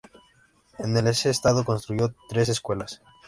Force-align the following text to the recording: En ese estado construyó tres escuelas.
En 0.79 0.97
ese 1.05 1.29
estado 1.29 1.63
construyó 1.63 2.15
tres 2.27 2.49
escuelas. 2.49 3.03